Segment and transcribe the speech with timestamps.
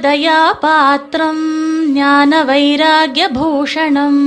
[0.00, 1.44] ராமானுஜதயாபாத்திரம்
[1.92, 4.22] ஞான வைராகியபூஷணம்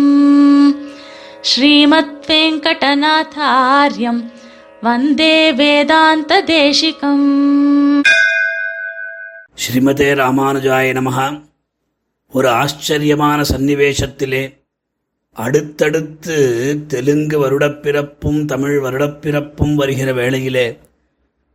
[1.41, 4.21] ஸ்ரீமத் வெங்கடநாதாரியம்
[4.83, 7.25] வந்தே வேதாந்த தேசிகம்
[9.57, 11.27] ஸ்ரீமதே ராமானுஜாய நமகா
[12.33, 14.43] ஒரு ஆச்சரியமான சன்னிவேசத்திலே
[15.35, 16.37] அடுத்தடுத்து
[16.87, 20.65] தெலுங்கு வருடப்பிறப்பும் தமிழ் வருடப்பிறப்பும் வருகிற வேளையிலே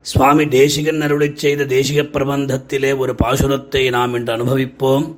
[0.06, 5.14] சுவாமி தேசிகன் அருளை செய்த தேசிக பிரபந்தத்திலே ஒரு பாசுரத்தை நாம் இன்று அனுபவிப்போம்.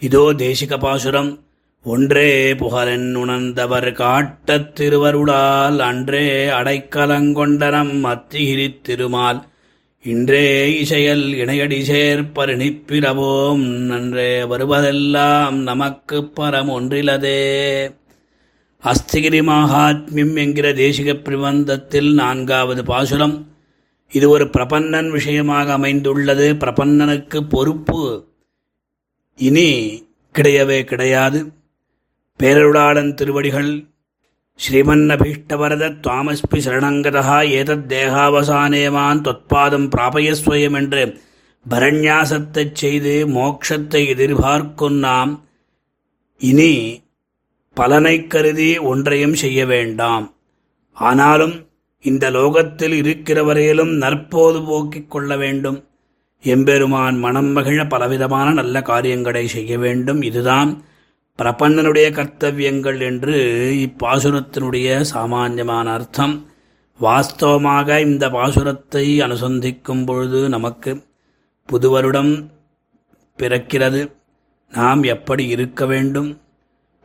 [0.00, 1.40] இதோ தேசிக பாசுரம்.
[1.84, 9.46] ஒன்றே புகழன் உணர்ந்தவர் காட்டத் திருவருளால் அன்றே அடைக்கலங்கொண்டனம் அத்திகிரி திருமால்.
[10.02, 17.42] இன்றே இசையல் இணையடி சேர்ப்பருணிப்பிரவோம் நன்றே வருவதெல்லாம் நமக்கு பரம் ஒன்றிலதே.
[18.84, 23.56] அஸ்திகிரி மகாத்மியம் என்கிற தேசிக பிரபந்தத்தில் நான்காவது பாசுரம்.
[24.10, 26.54] இது ஒரு பிரபன்னன் விஷயமாக அமைந்துள்ளது.
[26.54, 28.26] பிரபன்னனுக்கு பொறுப்பு
[29.36, 31.52] இனி கிடையவே கிடையாது.
[32.38, 33.84] பேரருளாளன் திருவடிகள்
[34.68, 41.20] ஸ்ரீமன்னபீஷ்டவரத துவாமஸ்பி சரணங்கதா ஏதத் தேகாவசானேவான் தொத்பாதம் பிராபயஸ்வயம் என்று
[41.70, 45.44] பரண்யாசத்தைச் செய்து மோட்சத்தை எதிர்பார்க்கும் நாம்
[46.38, 47.02] இனி
[47.74, 50.34] பலனைக் கருதி ஒன்றையும் செய்ய வேண்டாம்.
[50.92, 51.67] ஆனாலும்
[52.02, 55.84] இந்த லோகத்தில் இருக்கிற வரையிலும் நற்போது போக்கிக் கொள்ள வேண்டும்.
[56.42, 60.22] எம்பெருமான் மனம் மகிழ பலவிதமான நல்ல காரியங்களை செய்ய வேண்டும்.
[60.22, 60.82] இதுதான்
[61.38, 63.34] பிரபன்னனுடைய கர்த்தவியங்கள் என்று
[63.78, 66.46] இப்பாசுரத்தினுடைய சாமான்யமான அர்த்தம்.
[67.00, 71.04] வாஸ்தவமாக இந்த பாசுரத்தை அனுசந்திக்கும் பொழுது நமக்கு
[71.66, 72.50] புது வருடம்
[73.38, 74.12] பிறக்கிறது.
[74.72, 76.40] நாம் எப்படி இருக்க வேண்டும்?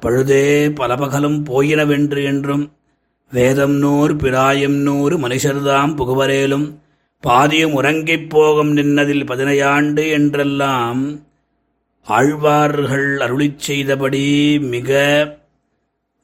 [0.02, 2.72] பழுதே பலபகலும் போயினவென்று என்றும்
[3.34, 6.66] வேதம் நூறு பிராயம் நூறு மனுஷர்தாம் புகுவரேலும்
[7.24, 11.22] பாதியும் உறங்கிப் போகும் நின்னதில் பதினையாண்டு என்றெல்லாம்
[12.08, 14.26] ஆழ்வார்கள் அருளிச் செய்தபடி
[14.60, 14.92] மிக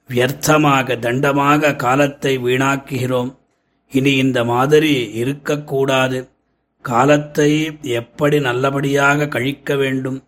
[0.09, 3.31] வியர்த்தமாக தண்டமாக காலத்தை வீணாக்குகிறோம்.
[3.91, 6.29] இனி இந்த மாதிரி இருக்கக்கூடாது
[6.81, 10.23] காலத்தை எப்படி நல்லபடியாக கழிக்க வேண்டும்?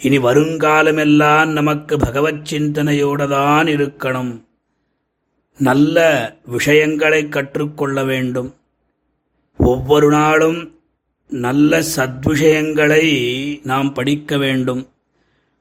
[0.00, 4.34] இனி வருங்காலமெல்லாம் நமக்கு பகவத் சிந்தனையோடு தான் இருக்கணும்.
[5.58, 5.98] நல்ல
[6.44, 8.54] விஷயங்களை கற்றுக்கொள்ள வேண்டும்.
[9.58, 10.78] ஒவ்வொரு நாளும்
[11.28, 13.04] நல்ல சத்விஷயங்களை
[13.62, 14.88] நாம் படிக்க வேண்டும்.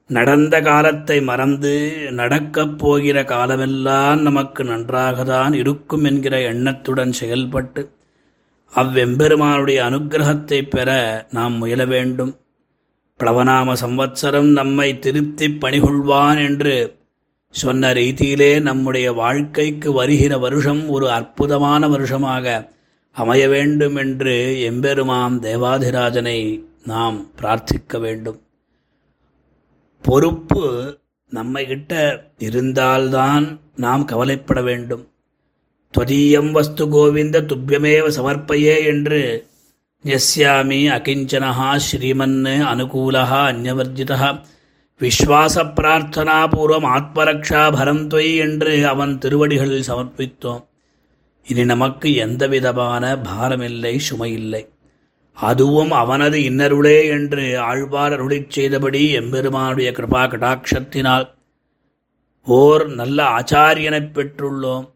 [0.07, 7.91] நடந்த காலத்தை மறந்து நடக்கப் போகிற காலமெல்லாம் நமக்கு நன்றாகத்தான் இருக்கும் என்கிற எண்ணத்துடன் செயல்பட்டு
[8.75, 10.89] அவ்வெம்பெருமானுடைய அனுகிரகத்தை பெற
[11.31, 12.37] நாம் முயல வேண்டும்.
[13.19, 16.95] பிளவநாம சம்வத்சரம் நம்மை திருப்தி பணிகொள்வான் என்று
[17.61, 22.45] சொன்ன ரீதியிலே நம்முடைய வாழ்க்கைக்கு வருகிற வருஷம் ஒரு அற்புதமான வருஷமாக
[23.15, 24.35] அமைய வேண்டும் என்று
[24.71, 26.39] எம்பெருமாம் தேவாதிராஜனை
[26.85, 28.39] நாம் பிரார்த்திக்க வேண்டும்.
[30.01, 30.63] பொறுப்பு
[31.31, 31.93] நம்மகிட்ட
[32.37, 35.03] இருந்தால்தான் நாம் கவலைப்பட வேண்டும்.
[35.93, 39.21] துவதீயம் வஸ்து கோவிந்த துப்பியமேவ சமர்ப்பையே என்று
[40.05, 44.29] யஸ்யாமி அகிஞ்சனஹா ஸ்ரீமன்னு அனுகூலா அந்யவர்ஜிதா
[44.99, 50.65] விஸ்வாச பிரார்த்தனாபூர்வம் ஆத்மரக்ஷா பரம் தொய் என்று அவன் திருவடிகளில் சமர்ப்பித்தோம்.
[51.47, 54.69] இனி நமக்கு எந்தவிதமான பாரமில்லை சுமையில்லை.
[55.33, 61.33] அதுவும் அவனது இன்னருளே என்று ஆழ்வார் அருளி செய்தபடி எம்பெருமானுடைய கிருபா கடாட்சத்தினால்.
[62.45, 64.91] ஓர் நல்ல ஆச்சாரியனைப் பெற்றுள்ளோம்.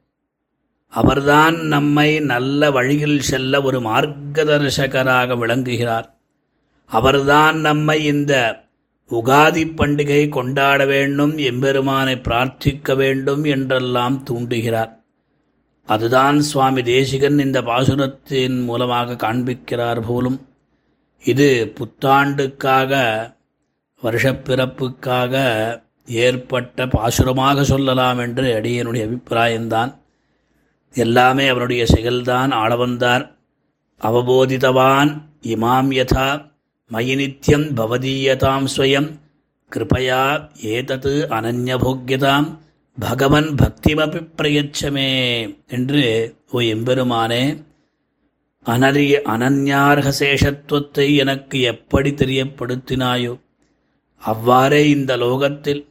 [0.90, 6.16] அவர்தான் நம்மை நல்ல வழியில் செல்ல ஒரு மார்க்கதர்சகராக விளங்குகிறார்.
[6.86, 8.66] அவர்தான் நம்மை இந்த
[9.12, 14.92] உகாதி பண்டிகை கொண்டாட வேண்டும் எம்பெருமானை பிரார்த்திக்க வேண்டும் என்றெல்லாம் தூண்டுகிறார்.
[15.86, 20.48] அதுதான் சுவாமி தேசிகன் இந்த பாசுரத்தின் மூலமாக காண்பிக்கிறார் போலும்.
[21.24, 22.92] இது புத்தாண்டுக்காக
[24.04, 25.36] வருஷப்பிறப்புக்காக
[26.06, 29.94] ஏற்பட்ட பாசுரமாக சொல்லலாம் என்று அடியனுடைய அபிப்பிராயம்தான்.
[30.94, 33.32] எல்லாமே அவருடைய செயல்தான் ஆளவந்தார்.
[34.02, 36.56] அவபோதிதவான் இமாம் யதா
[36.92, 39.10] மயி நித்யம் பவதீயதாம் ஸ்வயம்.
[39.72, 40.20] கிருபயா
[40.56, 42.48] ஏதது அனன்யபோக்கியதாம்
[42.98, 45.10] பகவன் பக்திமபி பிரயச்சமே
[45.68, 46.04] என்று
[46.52, 47.44] ஓ எம்பெருமானே
[48.66, 53.34] அனரிய அனன்யார்க சேஷத்துவத்தை எனக்கு எப்படி தெரியப்படுத்தினாயோ
[54.22, 55.84] அவ்வாறே இந்த லோகத்தில்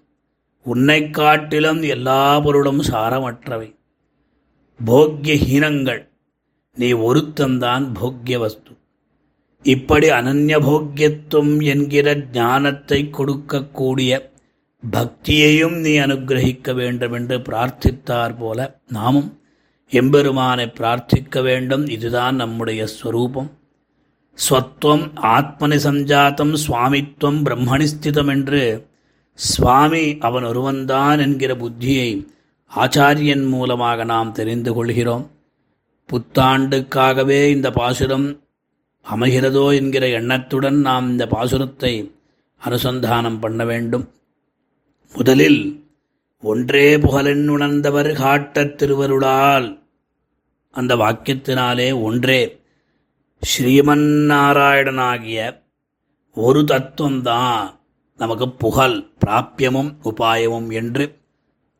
[0.66, 3.68] உன்னை காட்டிலும் எல்லா பொருளும் சாரமற்றவை.
[4.80, 6.02] போக்கியஹீனங்கள்
[6.76, 8.72] நீ ஒருத்தந்தான் போக்கிய வஸ்து
[9.72, 14.10] இப்படி அனன்யபோக்கியத்துவம் என்கிற ஞானத்தை கொடுக்கக்கூடிய
[14.82, 18.58] பக்தியையும் நீ அனுகிரகிக்க வேண்டும் என்று பிரார்த்தித்தார் போல
[18.88, 19.30] நாமும்
[19.92, 21.84] எம்பெருமானை பிரார்த்திக்க வேண்டும்.
[21.86, 23.50] இதுதான் நம்முடைய ஸ்வரூபம்.
[24.38, 25.04] ஸ்வத்வம்
[25.36, 28.62] ஆத்மனி சஞ்சாத்தம் சுவாமித்வம் பிரம்மணி ஸ்திதம் என்று
[29.38, 32.10] சுவாமி அவன் ஒருவன்தான் என்கிற புத்தியை
[32.72, 35.24] ஆச்சாரியன் மூலமாக நாம் தெரிந்து கொள்கிறோம்.
[36.08, 38.28] புத்தாண்டுக்காகவே இந்த பாசுரம்
[39.10, 42.10] அமைகிறதோ என்கிற எண்ணத்துடன் நாம் இந்த பாசுரத்தை
[42.64, 44.14] அனுசந்தானம் பண்ண வேண்டும்.
[45.12, 45.88] முதலில்
[46.40, 49.82] ஒன்றே புகழென் உணர்ந்தவர் காட்டத் திருவருளால்.
[50.72, 52.60] அந்த வாக்கியத்தினாலே ஒன்றே
[53.40, 55.62] ஸ்ரீமன் நாராயணனாகிய
[56.34, 57.78] ஒரு தத்துவம்தான்
[58.16, 61.18] நமக்கு புகழ் பிராப்பியமும் உபாயமும் என்று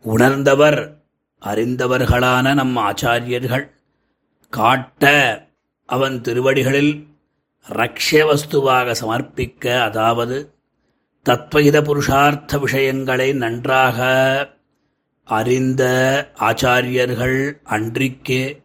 [0.03, 1.05] உணர்ந்தவர்
[1.41, 3.71] அறிந்தவர்களான நம் ஆச்சாரியர்கள்.
[4.51, 5.05] காட்ட
[5.87, 7.16] அவன் திருவடிகளில்
[7.69, 10.55] ரக்ஷ வஸ்துவாக சமர்ப்பிக்க அதாவது
[11.29, 13.99] தத்வகித புருஷார்த்த விஷயங்களை நன்றாக
[15.25, 15.83] அறிந்த
[16.41, 18.63] ஆச்சாரியர்கள் அன்றிக்கே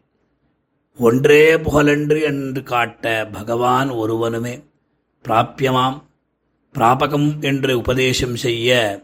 [0.98, 4.64] ஒன்றே புகழன்று என்று காட்ட பகவான் ஒருவனுமே
[5.24, 6.02] பிராப்பியமாம்
[6.74, 9.04] பிராபகம் என்று உபதேசம் செய்ய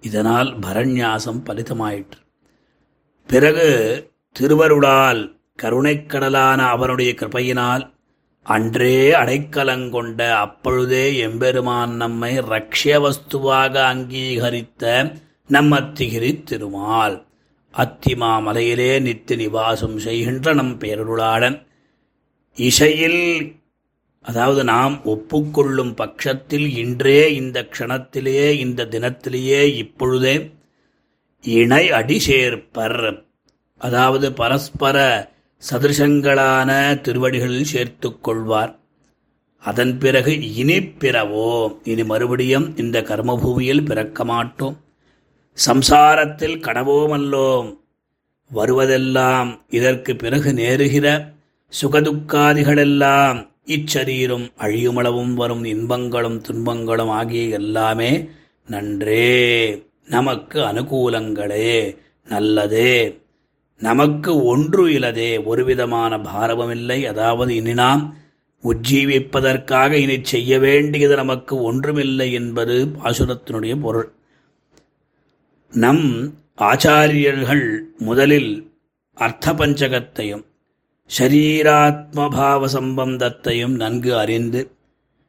[0.00, 2.20] இதனால் பரநியாசம் பலிதமாயிற்று.
[3.26, 3.68] பிறகு
[4.32, 7.96] திருவருளால் கருணைக்கடலான அவனுடைய கிருபையினால்
[8.48, 14.84] அன்றே அடைக்கலங்கொண்ட அப்பொழுதே எம்பெருமான் நம்மை ரக்ஷவஸ்துவாக அங்கீகரித்த
[15.48, 17.16] நம் அத்திகிரி திருமால்.
[17.74, 18.98] அத்திமா மலையிலே
[19.36, 21.58] நிவாசம் செய்கின்ற நம் பேரருளாளன்.
[22.58, 23.22] இசையில்
[24.24, 30.36] அதாவது நாம் ஒப்புக்கொள்ளும் பட்சத்தில் இன்றே இந்த க்ஷணத்திலேயே இந்த தினத்திலேயே இப்பொழுதே
[31.44, 33.00] இணை அடி சேர்ப்பர்
[33.80, 34.96] அதாவது பரஸ்பர
[35.70, 38.78] சதிருஷங்களான திருவடிகளில் சேர்த்து கொள்வார்.
[39.58, 41.76] அதன் பிறகு இனி பிறவோ?
[41.84, 44.80] இனி மறுபடியும் இந்த கர்மபூமியில் பிறக்க மாட்டோம்.
[45.66, 47.78] சம்சாரத்தில் கடவோமல்லோம்
[48.54, 51.32] வருவதெல்லாம் இதற்கு பிறகு நேருகிற
[51.82, 58.28] சுகதுக்காதிகளெல்லாம் இச்சரீரம் அழியுமளவும் வரும் இன்பங்களும் துன்பங்களும் ஆகிய எல்லாமே
[58.66, 59.86] நன்றே.
[60.06, 61.96] நமக்கு அனுகூலங்களே.
[62.28, 63.18] நல்லதே.
[63.80, 68.02] நமக்கு ஒன்று இலதே ஒருவிதமான பாரவமில்லை அதாவது இனி நாம்
[68.64, 74.08] உஜ்ஜீவிப்பதற்காக இனி செய்ய வேண்டியது நமக்கு ஒன்றுமில்லை என்பது பாசுரத்தினுடைய பொருள்.
[75.72, 77.66] நம் ஆச்சாரியர்கள்
[77.98, 78.52] முதலில்
[79.16, 80.44] அர்த்த பஞ்சகத்தையும்
[81.18, 84.70] ஷரீராத்மபாவ சம்பந்தத்தையும் நன்கு அறிந்து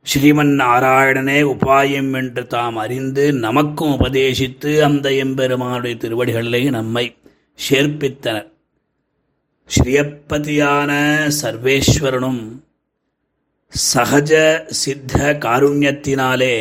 [0.05, 7.05] ஸ்ரீமன் நாராயணனே உபாயம் என்று தாம் அறிந்து நமக்கும் உபதேசித்து அந்த எம்பெருமானுடைய திருவடிகளிலே நம்மை
[7.67, 8.49] சேர்ப்பித்தனர்.
[9.69, 10.91] ஸ்ரீயப்பதியான
[11.41, 12.43] சர்வேஸ்வரனும்
[13.93, 14.31] சகஜ
[14.65, 16.55] சித்த காருண்யத்தினாலே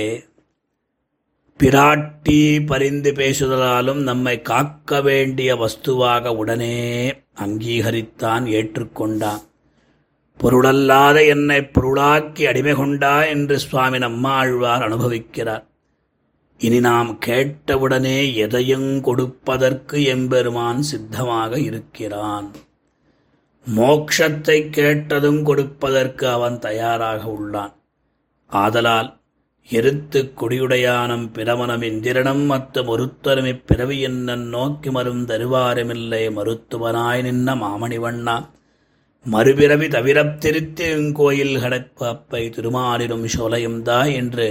[1.60, 6.76] பிராட்டி பரிந்து பேசுதலாலும் நம்மை காக்க வேண்டிய வஸ்துவாக உடனே
[7.34, 9.42] அங்கீகரித்தான் ஏற்றுக்கொண்டான்.
[10.40, 15.64] பொருளல்லாத என்னை பொருளாக்கி அடிமை கொண்டா என்று சுவாமி நம்மாழ்வார் அனுபவிக்கிறார்.
[16.60, 22.48] இனி நாம் கேட்டவுடனே எதையும் கொடுப்பதற்கு எம்பெருமான் சித்தமாக இருக்கிறான்.
[23.66, 27.74] மோக்ஷத்தை கேட்டதும் கொடுப்பதற்கு அவன் தயாராக உள்ளான்.
[28.50, 29.10] ஆதலால்
[29.68, 38.36] எருத்து கொடியுடையானம் பிரமணம் இந்திரனம் மற்றும் மொருத்தரும் இப்பிறவி என்னன் நோக்கி மருந்தருவாருமில்லை மருத்துவனாய் நின்ன மாமணிவண்ணா
[39.26, 44.48] மறுபிறவி தவிரத் திருத்திருங்கோயில் கடப்பப்பை திருமாலிலும் சோலையும் தா என்று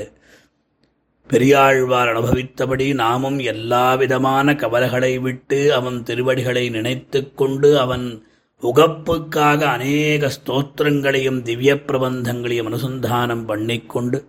[1.30, 8.06] பெரியாழ்வார் அனுபவித்தபடி நாமும் எல்லாவிதமான கவலைகளை விட்டு அவன் திருவடிகளை நினைத்துக் கொண்டு அவன்
[8.64, 14.20] உகப்புக்காக அநேக ஸ்தோத்திரங்களையும் திவ்ய பிரபந்தங்களையும் அனுசந்தானம் பண்ணிக்கொண்டு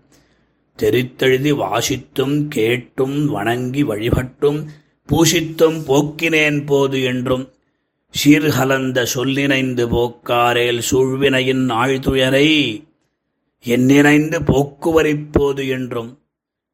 [0.78, 4.58] தெரித்தெழுதி வாசித்தும் கேட்டும் வணங்கி வழிபட்டும்
[5.08, 7.46] பூஷித்தும் போக்கினேன் போது என்றும்
[8.14, 12.46] சீர்கலந்த சொல்லினைந்து போக்காரேல் சூழ்வினையின் ஆழ்துயரை
[13.64, 16.10] எண்ணினைந்து போக்குவரிப்போது என்றும்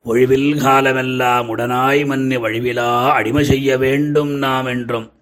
[0.05, 5.13] ஒழிவில் காலமெல்லாம் உடனாய் மன்னி வழிவிலா அடிமை செய்ய வேண்டும் நாம் என்றும்.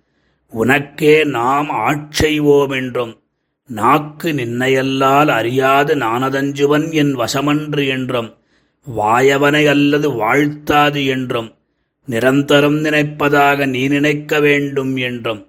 [0.49, 3.23] உனக்கே நாம் ஆட்செய்வோம் என்றும்.
[3.67, 8.35] நாக்கு நின்னையல்லால் அறியாது நானதஞ்சுவன் என் வசமன்று என்றும்.
[8.97, 11.55] வாயவனை அல்லது வாழ்த்தாது என்றும்.
[12.05, 15.47] நிரந்தரம் நினைப்பதாக நீ நினைக்க வேண்டும் என்றும்.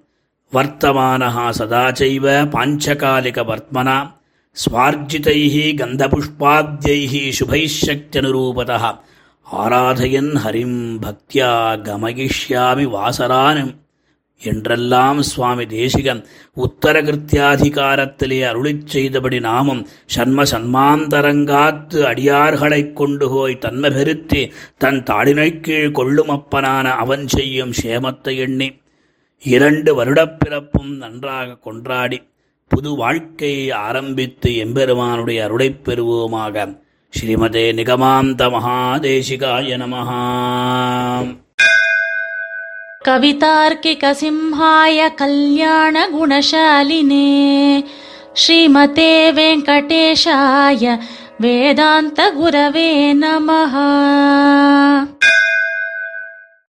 [0.53, 3.97] வர்த்தமானஹா சதாச்சைவ பாஞ்சகாலிக வர்த்மனா
[4.57, 8.99] ஸ்வார்ஜிதைஹி கந்தபுஷ்பாத்யைஹி சுபைஷக்தியனுரூபதா
[9.51, 11.51] ஆராதயன் ஹரிம் பக்தியா
[11.83, 13.81] கமகிஷ்யாமி வாசரான்
[14.43, 24.51] என்றெல்லாம் சுவாமி தேசிகன் உத்தர கிருத்தியாதிகாரத்திலே அருளிச் செய்தபடி நாமும் சன்ம சன்மாந்தரங்காத்து அடியார்களைக் கொண்டு போய் தன்மை பெருத்தி
[24.77, 28.81] தன் தாடினைக் கீழ் கொள்ளுமப்பனான அவன் செய்யும் சேமத்தை எண்ணி
[29.39, 32.21] இரண்டு வருடப் பிறப்பும் நன்றாக கொண்டாடி
[32.67, 36.82] புது வாழ்க்கையை ஆரம்பித்து எம்பெருமானுடைய அருளைப் பெறுவோமாக.
[37.17, 40.09] श्रीमते निगमान्तमहादेशिकाय नमः।
[43.05, 47.83] कवितार्किकसिंहाय कल्याणगुणशालिने
[48.37, 50.97] श्रीमते वेङ्कटेशाय
[51.41, 53.73] वेदान्तगुरवे नमः।